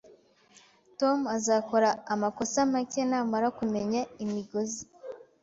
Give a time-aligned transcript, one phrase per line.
[0.99, 4.81] Tom azakora amakosa make namara kumenya imigozi.